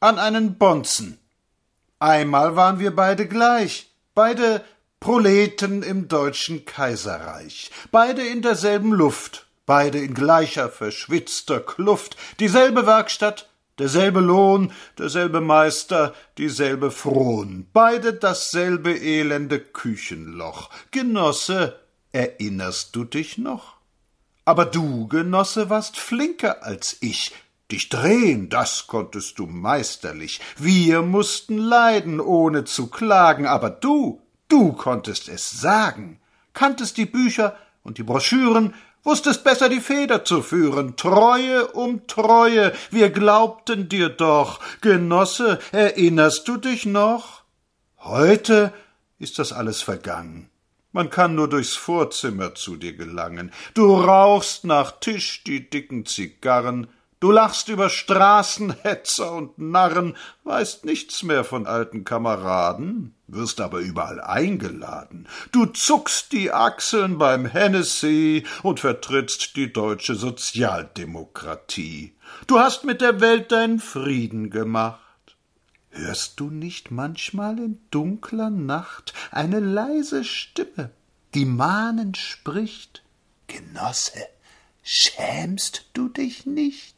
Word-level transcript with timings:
an 0.00 0.18
einen 0.18 0.58
Bonzen. 0.58 1.18
Einmal 1.98 2.56
waren 2.56 2.78
wir 2.78 2.94
beide 2.94 3.26
gleich, 3.26 3.90
beide 4.14 4.62
Proleten 5.00 5.82
im 5.82 6.08
deutschen 6.08 6.64
Kaiserreich, 6.64 7.70
beide 7.90 8.26
in 8.26 8.42
derselben 8.42 8.92
Luft, 8.92 9.46
beide 9.66 9.98
in 9.98 10.14
gleicher 10.14 10.68
verschwitzter 10.68 11.60
Kluft, 11.60 12.16
dieselbe 12.40 12.86
Werkstatt, 12.86 13.48
derselbe 13.78 14.20
Lohn, 14.20 14.72
derselbe 14.98 15.40
Meister, 15.40 16.14
dieselbe 16.38 16.90
Fron, 16.90 17.66
beide 17.72 18.14
dasselbe 18.14 18.92
elende 18.92 19.60
Küchenloch. 19.60 20.70
Genosse, 20.90 21.78
erinnerst 22.12 22.96
du 22.96 23.04
dich 23.04 23.38
noch? 23.38 23.76
Aber 24.44 24.64
du, 24.64 25.08
Genosse, 25.08 25.70
warst 25.70 25.98
flinker 25.98 26.62
als 26.62 26.96
ich, 27.00 27.32
Dich 27.70 27.88
drehen, 27.88 28.48
das 28.48 28.86
konntest 28.86 29.40
du 29.40 29.46
meisterlich. 29.46 30.40
Wir 30.56 31.02
mussten 31.02 31.58
leiden, 31.58 32.20
ohne 32.20 32.64
zu 32.64 32.86
klagen, 32.86 33.46
aber 33.46 33.70
du, 33.70 34.22
du 34.48 34.72
konntest 34.72 35.28
es 35.28 35.60
sagen, 35.60 36.20
kanntest 36.52 36.96
die 36.96 37.06
Bücher 37.06 37.56
und 37.82 37.98
die 37.98 38.04
Broschüren, 38.04 38.72
wusstest 39.02 39.42
besser 39.42 39.68
die 39.68 39.80
Feder 39.80 40.24
zu 40.24 40.42
führen, 40.42 40.96
Treue 40.96 41.66
um 41.68 42.06
Treue, 42.06 42.72
wir 42.90 43.10
glaubten 43.10 43.88
dir 43.88 44.10
doch, 44.10 44.60
Genosse, 44.80 45.58
erinnerst 45.72 46.46
du 46.46 46.58
dich 46.58 46.86
noch? 46.86 47.42
Heute 47.98 48.72
ist 49.18 49.40
das 49.40 49.52
alles 49.52 49.82
vergangen. 49.82 50.50
Man 50.92 51.10
kann 51.10 51.34
nur 51.34 51.48
durchs 51.48 51.74
Vorzimmer 51.74 52.54
zu 52.54 52.76
dir 52.76 52.96
gelangen. 52.96 53.52
Du 53.74 53.94
rauchst 53.94 54.64
nach 54.64 54.92
Tisch 55.00 55.42
die 55.44 55.68
dicken 55.68 56.06
Zigarren, 56.06 56.86
Du 57.18 57.30
lachst 57.30 57.68
über 57.68 57.88
Straßenhetzer 57.88 59.32
und 59.32 59.58
Narren, 59.58 60.18
weißt 60.44 60.84
nichts 60.84 61.22
mehr 61.22 61.44
von 61.44 61.66
alten 61.66 62.04
Kameraden, 62.04 63.14
wirst 63.26 63.62
aber 63.62 63.78
überall 63.78 64.20
eingeladen. 64.20 65.26
Du 65.50 65.64
zuckst 65.64 66.32
die 66.32 66.52
Achseln 66.52 67.16
beim 67.16 67.46
Hennessy 67.46 68.44
und 68.62 68.80
vertrittst 68.80 69.56
die 69.56 69.72
deutsche 69.72 70.14
Sozialdemokratie. 70.14 72.14
Du 72.46 72.58
hast 72.58 72.84
mit 72.84 73.00
der 73.00 73.22
Welt 73.22 73.50
deinen 73.50 73.80
Frieden 73.80 74.50
gemacht. 74.50 75.00
Hörst 75.88 76.38
du 76.38 76.50
nicht 76.50 76.90
manchmal 76.90 77.58
in 77.58 77.78
dunkler 77.90 78.50
Nacht 78.50 79.14
eine 79.30 79.60
leise 79.60 80.22
Stimme, 80.22 80.90
die 81.32 81.46
mahnend 81.46 82.18
spricht? 82.18 83.02
Genosse, 83.46 84.26
schämst 84.82 85.86
du 85.94 86.10
dich 86.10 86.44
nicht? 86.44 86.95